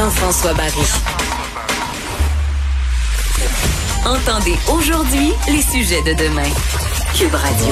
[0.00, 0.80] Jean-François Barry.
[4.06, 6.48] Entendez aujourd'hui les sujets de demain.
[7.14, 7.66] Cube Radio.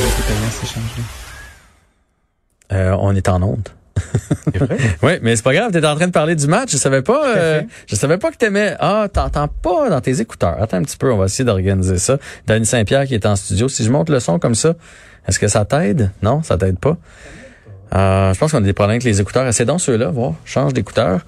[2.70, 3.70] Euh, on est en onde.
[5.02, 6.70] oui, mais c'est pas grave, t'es en train de parler du match.
[6.72, 8.76] Je savais pas, euh, je savais pas que t'aimais.
[8.78, 10.60] Ah, t'entends pas dans tes écouteurs.
[10.60, 12.18] Attends un petit peu, on va essayer d'organiser ça.
[12.46, 13.70] Danny Saint-Pierre qui est en studio.
[13.70, 14.74] Si je monte le son comme ça,
[15.26, 16.10] est-ce que ça t'aide?
[16.20, 16.98] Non, ça t'aide pas.
[17.94, 19.46] Euh, je pense qu'on a des problèmes avec les écouteurs.
[19.46, 20.34] Assez donc ceux-là, voir.
[20.44, 21.20] Change d'écouteurs.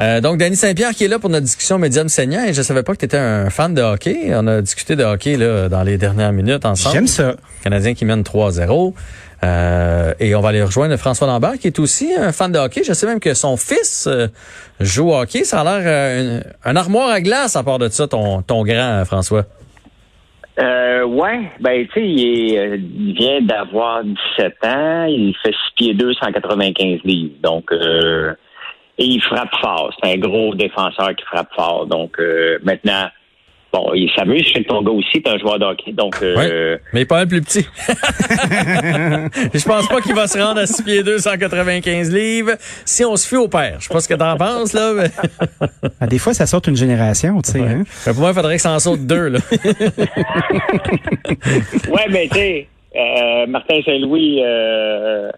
[0.00, 2.44] Euh, donc, Danny Saint-Pierre qui est là pour notre discussion médium saignant.
[2.44, 4.30] Et je savais pas que tu étais un fan de hockey.
[4.32, 6.94] On a discuté de hockey là, dans les dernières minutes ensemble.
[6.94, 7.34] J'aime ça.
[7.62, 8.94] Canadien qui mène 3-0.
[9.44, 12.82] Euh, et on va aller rejoindre François Lambert, qui est aussi un fan de hockey.
[12.84, 14.28] Je sais même que son fils euh,
[14.80, 15.44] joue au hockey.
[15.44, 19.04] Ça a l'air euh, un, armoire à glace à part de ça, ton, ton grand,
[19.04, 19.44] François.
[20.60, 25.74] Euh, ouais, ben tu sais, il, euh, il vient d'avoir 17 ans, il fait 6
[25.76, 27.34] pieds 2, 195 livres.
[27.42, 28.34] Donc euh,
[28.98, 29.94] et il frappe fort.
[30.02, 31.86] C'est un gros défenseur qui frappe fort.
[31.86, 33.08] Donc euh, maintenant,
[33.72, 34.44] bon, il s'amuse.
[34.46, 35.92] Je sais que ton gars aussi est un joueur de hockey.
[35.92, 37.66] Donc euh, Mais pas un plus petit.
[37.88, 42.52] Je pense pas qu'il va se rendre à 6 pieds 2, 195 livres.
[42.84, 43.76] Si on se fie au père.
[43.78, 44.92] Je sais pas ce que t'en penses, là.
[44.94, 45.10] Mais...
[46.00, 47.60] Ah, des fois, ça sort une génération, tu sais.
[47.60, 47.68] Ouais.
[47.68, 47.84] Hein?
[48.06, 49.38] Mais pour moi, il faudrait que ça en saute deux, là.
[51.90, 55.30] ouais, mais tu sais, euh, Martin Saint-Louis euh,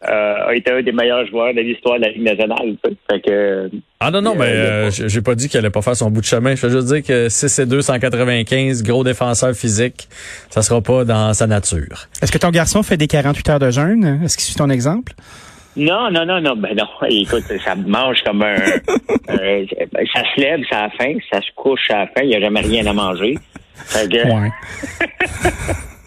[0.00, 2.76] a été un des meilleurs joueurs de l'histoire de la Ligue nationale.
[3.10, 5.96] Fait que Ah non, non, mais euh, j'ai j'ai pas dit qu'il allait pas faire
[5.96, 6.54] son bout de chemin.
[6.54, 10.08] Je veux juste dire que 6 et 2, 195, gros défenseur physique,
[10.50, 12.06] ça sera pas dans sa nature.
[12.22, 14.20] Est-ce que ton garçon fait des 48 heures de jeûne?
[14.24, 15.12] Est-ce qu'il suit ton exemple?
[15.76, 16.86] Non, non, non, non, ben non.
[17.08, 18.54] Écoute, ça mange comme un.
[19.30, 19.64] euh,
[20.12, 22.40] ça se lève, ça a faim, ça se couche, ça a faim, il n'y a
[22.40, 23.36] jamais rien à manger.
[23.74, 24.50] Fait que, Ouais.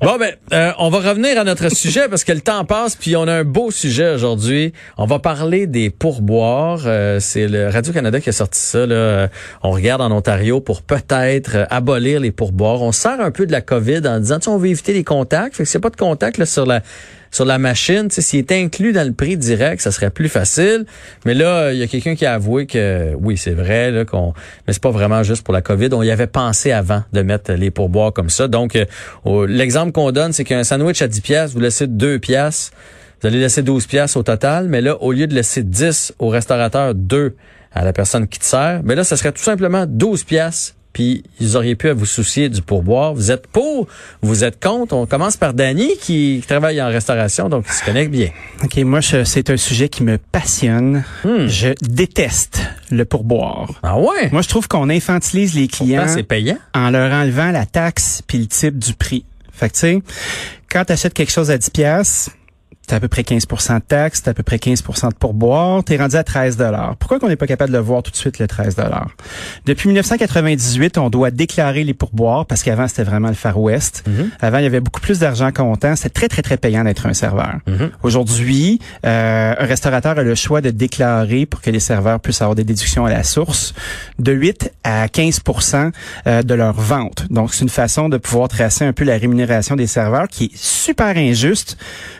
[0.00, 3.16] Bon, ben, euh, on va revenir à notre sujet parce que le temps passe, puis
[3.16, 4.72] on a un beau sujet aujourd'hui.
[4.96, 6.82] On va parler des pourboires.
[6.86, 8.86] Euh, c'est le Radio-Canada qui a sorti ça.
[8.86, 8.94] Là.
[8.94, 9.28] Euh,
[9.62, 12.82] On regarde en Ontario pour peut-être abolir les pourboires.
[12.82, 15.56] On sert un peu de la COVID en disant, tu on veut éviter les contacts.
[15.56, 16.82] Fait que a pas de contact là, sur la
[17.30, 20.86] sur la machine, s'il est inclus dans le prix direct, ça serait plus facile.
[21.24, 24.32] Mais là, il y a quelqu'un qui a avoué que oui, c'est vrai, qu'on,
[24.66, 25.88] mais c'est pas vraiment juste pour la COVID.
[25.92, 28.48] On y avait pensé avant de mettre les pourboires comme ça.
[28.48, 32.70] Donc, euh, l'exemple qu'on donne, c'est qu'un sandwich à 10 pièces, vous laissez 2 pièces,
[33.20, 34.68] vous allez laisser 12 pièces au total.
[34.68, 37.34] Mais là, au lieu de laisser 10 au restaurateur, 2
[37.72, 40.74] à la personne qui te sert, mais là, ça serait tout simplement 12 pièces.
[40.96, 43.12] Puis, ils auraient pu à vous soucier du pourboire.
[43.12, 43.86] Vous êtes pour,
[44.22, 44.94] vous êtes contre.
[44.94, 48.30] On commence par Danny qui travaille en restauration, donc il se connaît bien.
[48.64, 51.04] OK, moi, c'est un sujet qui me passionne.
[51.22, 51.48] Hmm.
[51.48, 53.74] Je déteste le pourboire.
[53.82, 54.30] Ah ouais?
[54.32, 56.56] Moi, je trouve qu'on infantilise les clients payant.
[56.72, 59.26] en leur enlevant la taxe puis le type du prix.
[59.52, 60.02] Fait que, tu sais,
[60.70, 62.30] quand tu achètes quelque chose à 10 pièces,
[62.86, 65.96] t'as à peu près 15% de taxes, t'as à peu près 15% de pourboire, t'es
[65.96, 66.58] rendu à 13
[66.98, 68.76] Pourquoi qu'on n'est pas capable de le voir tout de suite, le 13
[69.64, 74.04] Depuis 1998, on doit déclarer les pourboires parce qu'avant, c'était vraiment le Far West.
[74.40, 75.96] Avant, il y avait beaucoup plus d'argent comptant.
[75.96, 77.56] C'était très, très, très payant d'être un serveur.
[78.02, 82.54] Aujourd'hui, euh, un restaurateur a le choix de déclarer pour que les serveurs puissent avoir
[82.54, 83.74] des déductions à la source
[84.18, 85.92] de 8 à 15%
[86.26, 87.26] euh, de leur vente.
[87.30, 90.56] Donc, c'est une façon de pouvoir tracer un peu la rémunération des serveurs qui est
[90.56, 91.76] super injuste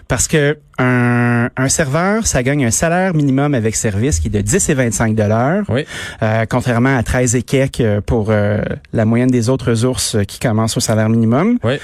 [0.09, 4.41] parce que un, un serveur, ça gagne un salaire minimum avec service qui est de
[4.41, 5.85] 10 et 25 dollars, Oui.
[6.23, 8.61] euh, contrairement à 13 et quelques pour euh,
[8.93, 11.59] la moyenne des autres ours qui commencent au salaire minimum.
[11.65, 11.75] Oui.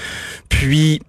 [0.49, 1.01] Puis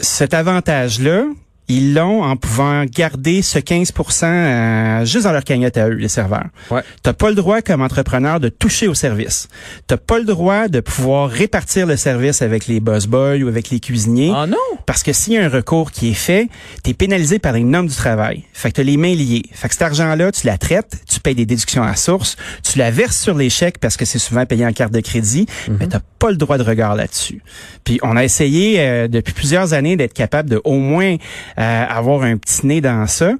[0.00, 1.24] cet avantage-là,
[1.70, 6.08] ils l'ont en pouvant garder ce 15% euh, juste dans leur cagnotte à eux, les
[6.08, 6.46] serveurs.
[6.70, 6.82] Ouais.
[7.04, 9.48] T'as pas le droit comme entrepreneur de toucher au service.
[9.86, 13.70] T'as pas le droit de pouvoir répartir le service avec les boss boys ou avec
[13.70, 14.32] les cuisiniers.
[14.34, 14.56] Ah non?
[14.84, 16.48] Parce que s'il y a un recours qui est fait,
[16.82, 18.44] t'es pénalisé par les normes du travail.
[18.52, 19.44] Fait que t'as les mains liées.
[19.52, 22.90] Fait que cet argent-là, tu la traites, tu payes des déductions à source, tu la
[22.90, 25.46] verses sur les chèques parce que c'est souvent payé en carte de crédit,
[25.78, 27.42] mais t'as pas le droit de regard là-dessus.
[27.84, 31.16] Puis on a essayé euh, depuis plusieurs années d'être capable de au moins
[31.62, 33.32] avoir un petit nez dans ça.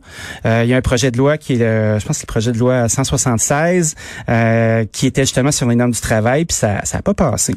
[0.47, 2.27] Euh, il y a un projet de loi qui est, le, je pense, que c'est
[2.27, 3.95] le projet de loi 176,
[4.29, 7.55] euh, qui était justement sur les normes du travail, puis ça, ça a pas passé.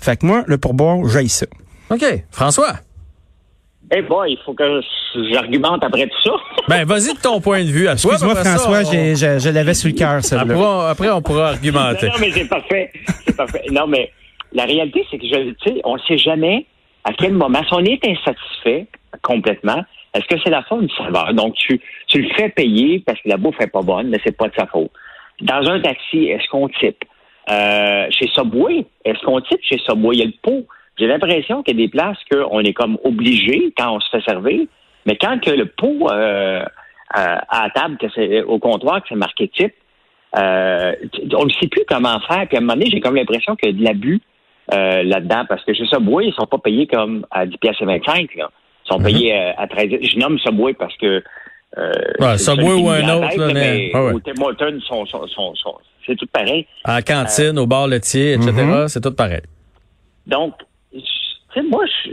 [0.00, 1.46] Fait que moi, le pourboire, j'aille ça.
[1.90, 2.04] OK.
[2.30, 2.74] François?
[3.94, 4.80] Eh bon, il faut que
[5.32, 6.30] j'argumente après tout ça.
[6.68, 7.86] Ben, vas-y de ton point de vue.
[7.88, 10.54] Excuse-moi, après ça, François, on- j'ai- je, je l'avais sur le cœur, Après, celle-là.
[10.56, 12.06] on- après, on pourra argumenter.
[12.06, 12.90] Non, non, mais c'est parfait.
[13.26, 13.62] C'est parfait.
[13.70, 14.10] Non, mais
[14.54, 16.64] la réalité, c'est que je, tu sais, on ne sait jamais
[17.04, 18.86] à quel moment, si on est insatisfait
[19.20, 19.82] complètement,
[20.14, 21.34] est-ce que c'est la faute du serveur?
[21.34, 24.36] Donc, tu, tu le fais payer parce que la bouffe est pas bonne, mais c'est
[24.36, 24.90] pas de sa faute.
[25.40, 27.04] Dans un taxi, est-ce qu'on type?
[27.50, 30.16] Euh, chez Subway, est-ce qu'on type chez Subway?
[30.16, 30.66] Il y a le pot.
[30.96, 34.22] J'ai l'impression qu'il y a des places qu'on est comme obligé quand on se fait
[34.22, 34.66] servir,
[35.04, 36.64] mais quand que le pot euh,
[37.10, 39.74] à, la table, que c'est au comptoir, que c'est marqué type,
[40.38, 40.94] euh,
[41.36, 42.46] on ne sait plus comment faire.
[42.46, 44.20] Puis à un moment donné, j'ai comme l'impression qu'il y a de l'abus
[44.72, 47.84] euh, là-dedans, parce que chez Subway, ils sont pas payés comme à 10 pièces et
[47.84, 48.34] 25.
[48.36, 48.50] Là.
[48.84, 49.88] Sont payés euh, à 13.
[50.02, 51.22] Je nomme Subway parce que
[51.78, 54.20] euh, Ouais, Subway ou un autre, tête, là, mais- ouais, ouais.
[54.24, 56.66] Tim Hortons, sont, sont, sont, sont- c'est tout pareil.
[56.84, 58.88] À la cantine, au bar laitier, etc., Mhm.
[58.88, 59.40] c'est tout pareil.
[60.26, 60.54] Donc,
[60.92, 61.00] tu
[61.54, 62.10] sais, moi, je,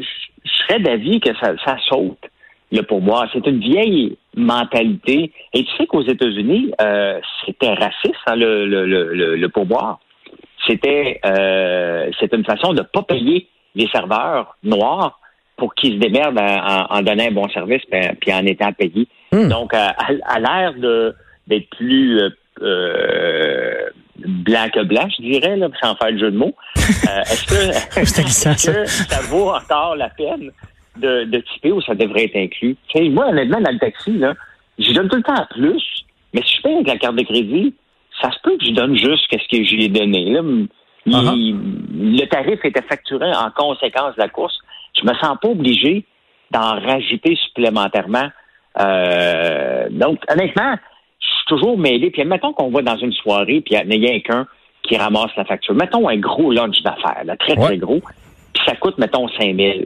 [0.67, 2.17] serais d'avis que ça, ça saute
[2.71, 3.27] le pourboire.
[3.33, 5.31] C'est une vieille mentalité.
[5.53, 9.99] Et tu sais qu'aux États-Unis, euh, c'était raciste, hein, le, le, le, le, pourboire.
[10.67, 15.19] C'était euh, c'est une façon de ne pas payer les serveurs noirs
[15.61, 17.83] pour qu'ils se démerdent en, en donnant un bon service
[18.19, 19.07] puis en étant payés.
[19.31, 19.47] Hmm.
[19.47, 20.73] Donc, à, à- à l'ère
[21.47, 22.29] d'être plus euh,
[22.63, 23.89] euh,
[24.25, 27.73] blanc que blanc, je dirais, là, sans faire le jeu de mots, euh, est-ce que,
[28.87, 30.49] ça vaut encore la peine
[30.97, 32.75] de, de typer ou ça devrait être inclus?
[33.11, 34.33] Moi, honnêtement, dans le taxi, là,
[34.79, 35.83] je donne tout le temps plus,
[36.33, 37.75] mais si je paye avec la carte de crédit,
[38.19, 40.31] ça se peut que je donne juste ce que j'ai donné.
[40.31, 40.41] Là.
[40.43, 40.67] Il-
[41.07, 41.57] Uh-huh.
[42.19, 44.55] Le tarif était facturé en conséquence de la course.
[45.01, 46.05] Je me sens pas obligé
[46.51, 48.29] d'en rajouter supplémentairement.
[48.79, 50.75] Euh, donc, honnêtement,
[51.19, 52.11] je suis toujours mêlé.
[52.11, 54.47] Puis, mettons qu'on va dans une soirée, puis il n'y a qu'un
[54.83, 55.75] qui ramasse la facture.
[55.75, 58.01] Mettons un gros lunch d'affaires, là, très, très gros,
[58.53, 59.79] puis ça coûte, mettons, 5 000.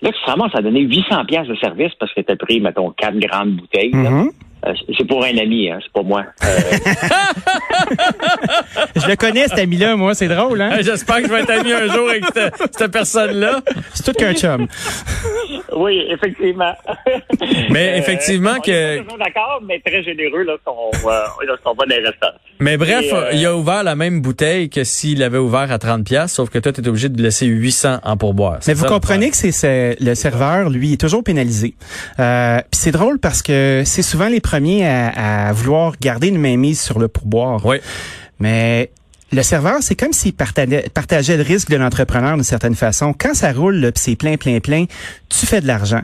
[0.00, 2.60] Là, tu te ramasses à donner 800 pièces de service parce que tu as pris,
[2.60, 3.90] mettons, quatre grandes bouteilles.
[3.92, 4.10] là.
[4.10, 4.30] Mhm.
[4.66, 6.24] Euh, c'est pour un ami, hein, c'est pas moi.
[6.44, 6.48] Euh,
[8.96, 10.78] Je le connais, cet ami-là, moi, c'est drôle, hein?
[10.80, 13.60] J'espère que je vais être ami un jour avec cette, cette personne-là.
[13.94, 14.66] C'est tout qu'un chum.
[15.76, 16.72] oui, effectivement.
[17.70, 21.74] Mais Euh, effectivement on que- est pas toujours d'accord, mais très généreux lorsqu'on va, lorsqu'on
[21.74, 22.34] va dans les restaurants.
[22.60, 25.78] Mais bref, Et, euh, il a ouvert la même bouteille que s'il avait ouvert à
[25.78, 28.58] 30 pièces, sauf que toi, tu es obligé de laisser 800 en pourboire.
[28.66, 31.74] Mais vous comprenez que c'est c'est- le serveur, lui, est toujours pénalisé.
[32.18, 36.38] Euh, Puis c'est drôle parce que c'est souvent les premiers à, à vouloir garder une
[36.38, 37.64] mainmise sur le pourboire.
[37.66, 37.76] Oui.
[38.40, 38.90] Mais
[39.30, 43.12] le serveur, c'est comme s'il partageait, le risque de l'entrepreneur d'une certaine façon.
[43.12, 44.86] Quand ça roule, c'est plein, plein, plein,
[45.28, 46.02] tu fais de l'argent.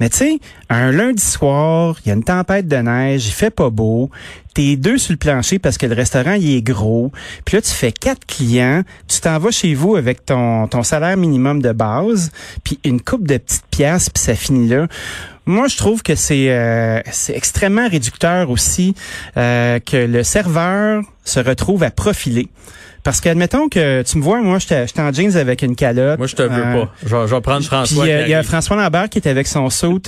[0.00, 0.38] Mais tu sais,
[0.70, 4.10] un lundi soir, il y a une tempête de neige, il fait pas beau,
[4.52, 7.12] t'es deux sur le plancher parce que le restaurant il est gros,
[7.44, 11.16] puis là tu fais quatre clients, tu t'en vas chez vous avec ton, ton salaire
[11.16, 12.32] minimum de base,
[12.64, 14.88] puis une coupe de petites pièces, puis ça finit là.
[15.46, 18.94] Moi, je trouve que c'est euh, extrêmement réducteur aussi
[19.36, 22.48] euh, que le serveur se retrouve à profiler.
[23.04, 26.18] Parce que, admettons que tu me vois, moi, j'étais j'étais en jeans avec une calotte.
[26.18, 26.92] Moi, je te veux Euh, pas.
[27.04, 28.04] Je vais, je vais prendre François.
[28.04, 28.48] euh, il y a arrive.
[28.48, 30.00] François Lambert qui est avec son saut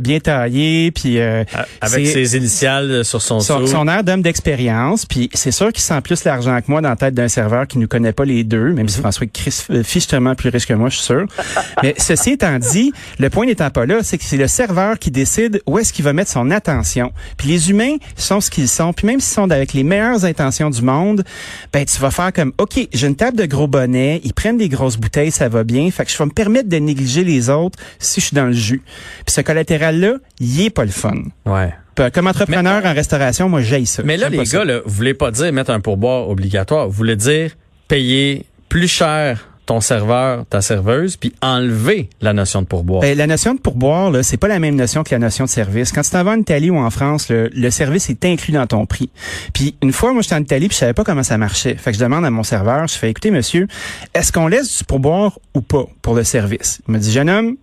[0.00, 5.04] bien taillé, puis euh, A- Avec ses initiales sur son, son, son air d'homme d'expérience,
[5.06, 7.78] puis c'est sûr qu'il sent plus l'argent que moi dans la tête d'un serveur qui
[7.78, 10.74] nous connaît pas les deux, même si François Chris euh, fiche tellement plus riche que
[10.74, 11.26] moi, je suis sûr.
[11.82, 15.10] Mais ceci étant dit, le point n'étant pas là, c'est que c'est le serveur qui
[15.10, 17.12] décide où est-ce qu'il va mettre son attention.
[17.36, 20.70] Puis les humains sont ce qu'ils sont, puis même s'ils sont avec les meilleures intentions
[20.70, 21.24] du monde,
[21.72, 24.68] ben tu vas faire comme OK, j'ai une table de gros bonnets, ils prennent des
[24.68, 27.78] grosses bouteilles, ça va bien, fait que je vais me permettre de négliger les autres
[27.98, 28.82] si je suis dans le jus.
[29.26, 31.14] Puis ce collatéral là, il est pas le fun.
[31.46, 31.72] Ouais.
[31.94, 34.02] Puis, Comme entrepreneur en restauration, moi, j'aille ça.
[34.04, 36.86] Mais là, les gars, là, vous voulez pas dire mettre un pourboire obligatoire.
[36.86, 37.52] Vous voulez dire
[37.86, 43.00] payer plus cher ton serveur, ta serveuse, puis enlever la notion de pourboire.
[43.00, 45.50] Ben, la notion de pourboire, là, c'est pas la même notion que la notion de
[45.50, 45.92] service.
[45.92, 48.66] Quand tu t'en vas en Italie ou en France, le, le service est inclus dans
[48.66, 49.10] ton prix.
[49.52, 51.76] Puis une fois, moi, j'étais en Italie, puis je savais pas comment ça marchait.
[51.76, 53.66] Fait que je demande à mon serveur, je fais, écoutez, monsieur,
[54.12, 56.80] est-ce qu'on laisse du pourboire ou pas pour le service?
[56.88, 57.56] Il me dit, jeune homme,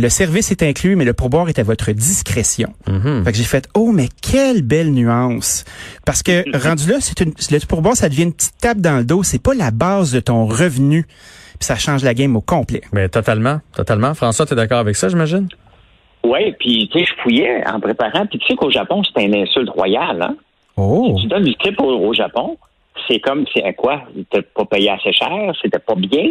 [0.00, 2.72] le service est inclus, mais le pourboire est à votre discrétion.
[2.88, 3.24] Mhm.
[3.24, 5.64] Fait que j'ai fait, oh, mais quelle belle nuance.
[6.04, 9.04] Parce que rendu là, c'est une, le pourboire, ça devient une petite tape dans le
[9.04, 9.22] dos.
[9.22, 11.04] C'est pas la base de ton revenu.
[11.04, 12.80] Puis ça change la game au complet.
[12.92, 14.14] Mais totalement, totalement.
[14.14, 15.48] François, tu es d'accord avec ça, j'imagine?
[16.24, 18.26] Oui, puis tu sais, je fouillais en préparant.
[18.26, 20.22] Puis tu sais qu'au Japon, c'est un insulte royal.
[20.22, 20.36] Hein?
[20.76, 21.16] Oh.
[21.20, 22.56] Tu donnes du trip au, au Japon,
[23.08, 24.02] c'est comme, c'est à quoi?
[24.32, 26.24] Tu pas payé assez cher, c'était pas bien,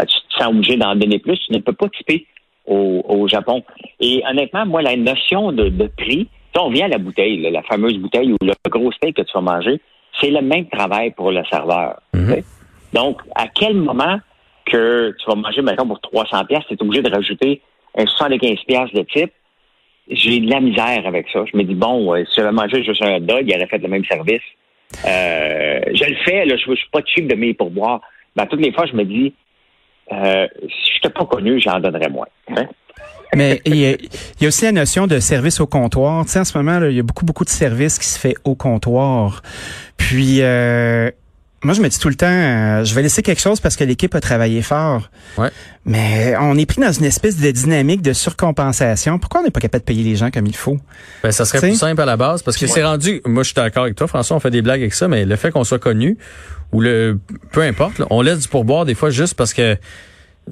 [0.00, 2.26] euh, tu te sens obligé d'en donner plus, tu ne peux pas tiper
[2.68, 3.64] au, au Japon.
[4.00, 7.50] Et honnêtement, moi, la notion de, de prix, sais, on vient à la bouteille, là,
[7.50, 9.80] la fameuse bouteille ou le gros steak que tu vas manger,
[10.20, 12.00] c'est le même travail pour le serveur.
[12.14, 12.44] sais.
[12.92, 14.18] Donc, à quel moment
[14.64, 17.60] que tu vas manger, maintenant pour 300 pièces, tu es obligé de rajouter
[17.96, 19.32] un 75 pièces de type,
[20.10, 21.44] j'ai de la misère avec ça.
[21.50, 23.78] Je me dis, bon, euh, si j'avais mangé juste un hot dog, il aurait fait
[23.78, 24.42] le même service.
[25.06, 28.00] Euh, je le fais, là, je ne suis pas cheap de mes pourboires.
[28.34, 29.34] Ben, toutes les fois, je me dis,
[30.12, 32.26] euh, si je n'étais pas connu, j'en donnerais moins.
[32.56, 32.66] Hein?
[33.34, 36.24] Mais il y, a, aussi la notion de service au comptoir.
[36.24, 38.34] Tu sais, en ce moment, il y a beaucoup, beaucoup de services qui se fait
[38.44, 39.42] au comptoir.
[39.98, 41.10] Puis, euh,
[41.64, 43.82] moi, je me dis tout le temps, euh, je vais laisser quelque chose parce que
[43.82, 45.10] l'équipe a travaillé fort.
[45.36, 45.50] Ouais.
[45.84, 49.18] Mais on est pris dans une espèce de dynamique de surcompensation.
[49.18, 50.78] Pourquoi on n'est pas capable de payer les gens comme il faut?
[51.22, 51.68] Ben, ça serait T'sais?
[51.68, 54.06] plus simple à la base parce que c'est rendu, moi, je suis d'accord avec toi,
[54.06, 56.16] François, on fait des blagues avec ça, mais le fait qu'on soit connu
[56.70, 57.18] ou le,
[57.50, 59.76] peu importe, là, on laisse du pourboire des fois juste parce que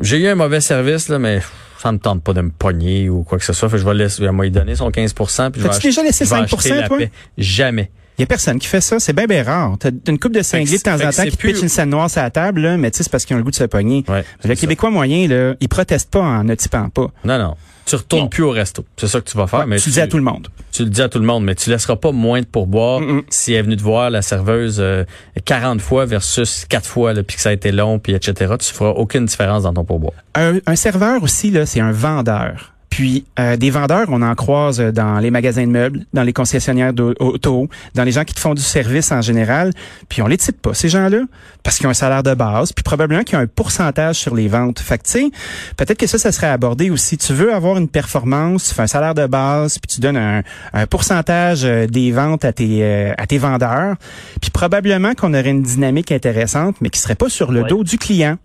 [0.01, 1.41] j'ai eu un mauvais service, là, mais
[1.79, 3.69] ça me tente pas de me pogner ou quoi que ce soit.
[3.69, 6.03] Fait que je vais laisser, je vais lui donner son 15% puis je vais déjà
[6.03, 6.99] laissé je vais 5 acheter la toi?
[7.39, 7.91] Jamais.
[8.19, 8.99] Il y a personne qui fait ça.
[8.99, 9.77] C'est bien, bien rare.
[9.79, 12.23] T'as une coupe de cinglés de temps en temps qui plus- une scène noire sur
[12.23, 14.05] la table, là, mais tu sais, c'est parce qu'ils ont le goût de se pogner.
[14.09, 14.61] Ouais, le ça.
[14.61, 17.09] Québécois moyen, là, il proteste pas en ne typant pas.
[17.25, 17.55] Non, non.
[17.85, 18.29] Tu retournes Non.
[18.29, 18.85] plus au resto.
[18.97, 19.61] C'est ça que tu vas faire.
[19.61, 20.49] Ouais, mais tu le dis à tout le monde.
[20.73, 23.53] Tu le dis à tout le monde, mais tu laisseras pas moins de pourboire si
[23.53, 25.05] elle est venue te voir la serveuse euh,
[25.45, 28.55] 40 fois versus 4 fois, puis que ça a été long, puis etc.
[28.59, 30.15] Tu feras aucune différence dans ton pourboire.
[30.35, 32.73] Un, un serveur aussi, là, c'est un vendeur.
[32.97, 36.33] Puis euh, des vendeurs, on en croise euh, dans les magasins de meubles, dans les
[36.33, 39.73] concessionnaires d'auto, dans les gens qui te font du service en général.
[40.09, 41.19] Puis on les type pas, ces gens-là,
[41.63, 44.49] parce qu'ils ont un salaire de base, puis probablement qu'ils ont un pourcentage sur les
[44.49, 44.79] ventes.
[44.79, 45.31] Fait que tu sais,
[45.77, 47.19] peut-être que ça, ça serait abordé aussi.
[47.19, 50.43] Tu veux avoir une performance, tu fais un salaire de base, puis tu donnes un,
[50.73, 53.97] un pourcentage euh, des ventes à tes, euh, à tes vendeurs.
[54.41, 57.99] Puis probablement qu'on aurait une dynamique intéressante, mais qui serait pas sur le dos du
[57.99, 58.39] client.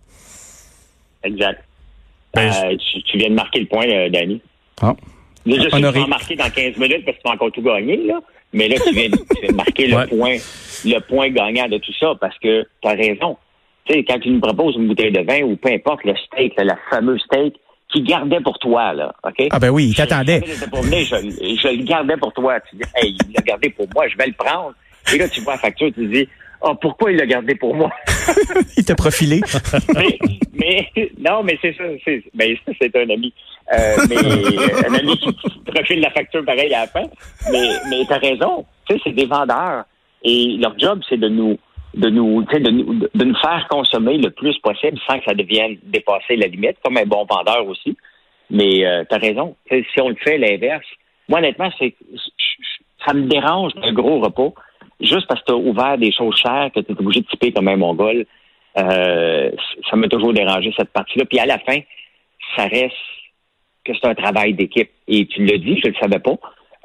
[1.23, 1.63] Exact.
[2.33, 4.41] Ben, Euh, tu, tu viens de marquer le point, euh, Danny.
[4.81, 4.95] Ah.
[5.45, 5.99] Là, je Honoré.
[6.01, 8.19] en marquer dans 15 minutes parce que tu vas encore tout gagner, là.
[8.53, 10.07] Mais là, tu viens, de- tu viens de marquer le Ouais.
[10.07, 10.35] point,
[10.85, 13.37] le point gagnant de tout ça parce que tu as raison.
[13.85, 16.53] Tu sais, quand tu nous proposes une bouteille de vin ou peu importe le steak,
[16.57, 17.55] là, le fameux steak,
[17.91, 19.47] qui gardait pour toi, là, OK?
[19.51, 20.41] Ah ben oui, il t'attendait.
[20.45, 22.57] Je, je, je le gardais pour toi.
[22.69, 24.73] Tu dis, hey, il l'a gardé pour moi, je vais le prendre.
[25.13, 26.27] Et là, tu vois la facture, tu dis,
[26.63, 27.89] ah, pourquoi il l'a gardé pour moi?
[28.77, 29.41] Il t'a profilé.
[29.95, 30.19] mais,
[30.53, 31.83] mais non, mais c'est ça.
[32.05, 33.33] C'est, ben, c'est un ami.
[33.73, 35.33] Euh, mais euh, un ami qui
[35.65, 37.03] profile la facture pareil à la fin.
[37.51, 38.65] Mais, mais t'as raison.
[38.87, 39.85] Tu sais, c'est des vendeurs.
[40.23, 41.57] Et leur job, c'est de nous
[41.93, 45.25] de nous, tu sais, de nous, de nous faire consommer le plus possible sans que
[45.25, 47.97] ça devienne dépasser la limite, comme un bon vendeur aussi.
[48.49, 49.55] Mais euh, tu as raison.
[49.69, 50.85] Tu sais, si on le fait l'inverse,
[51.27, 51.95] moi honnêtement, c'est
[53.05, 54.53] ça me dérange un gros repas
[55.01, 57.51] juste parce que tu as ouvert des choses chères que tu es obligé de typer
[57.51, 58.25] comme un mongol.
[58.77, 59.51] Euh,
[59.89, 61.25] ça m'a toujours dérangé cette partie-là.
[61.25, 61.79] Puis à la fin,
[62.55, 62.95] ça reste
[63.83, 64.89] que c'est un travail d'équipe.
[65.07, 66.37] Et tu l'as dit, je ne le savais pas.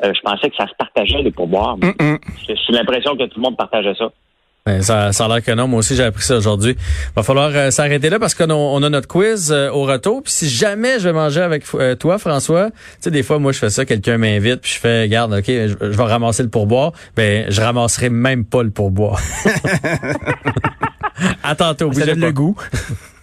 [0.05, 1.77] Euh, je pensais que ça se partageait les pourboires.
[2.47, 4.11] J'ai j'ai l'impression que tout le monde partageait ça.
[4.67, 5.69] Ben, ça, ça a l'air que non.
[5.69, 6.77] Moi aussi, j'ai appris ça aujourd'hui.
[7.15, 10.25] Va falloir euh, s'arrêter là parce qu'on a, on a notre quiz euh, au retour.
[10.25, 13.53] Puis si jamais je vais manger avec euh, toi, François, tu sais, des fois, moi,
[13.53, 16.49] je fais ça, quelqu'un m'invite, puis je fais, garde, OK, je, je vais ramasser le
[16.49, 16.93] pourboire.
[17.15, 19.21] Ben, je ramasserai même pas le pourboire.
[21.45, 21.91] à tantôt.
[21.91, 22.15] Donne pas.
[22.15, 22.57] le goût.